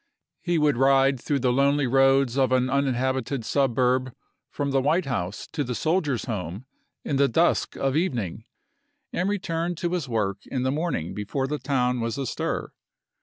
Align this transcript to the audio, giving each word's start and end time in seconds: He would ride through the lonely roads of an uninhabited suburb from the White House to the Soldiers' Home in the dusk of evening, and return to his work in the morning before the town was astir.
He 0.41 0.57
would 0.57 0.77
ride 0.77 1.21
through 1.21 1.41
the 1.41 1.53
lonely 1.53 1.85
roads 1.85 2.35
of 2.35 2.51
an 2.51 2.71
uninhabited 2.71 3.45
suburb 3.45 4.11
from 4.49 4.71
the 4.71 4.81
White 4.81 5.05
House 5.05 5.45
to 5.51 5.63
the 5.63 5.75
Soldiers' 5.75 6.25
Home 6.25 6.65
in 7.05 7.17
the 7.17 7.27
dusk 7.27 7.75
of 7.75 7.95
evening, 7.95 8.45
and 9.13 9.29
return 9.29 9.75
to 9.75 9.91
his 9.91 10.09
work 10.09 10.39
in 10.47 10.63
the 10.63 10.71
morning 10.71 11.13
before 11.13 11.45
the 11.45 11.59
town 11.59 11.99
was 11.99 12.17
astir. 12.17 12.73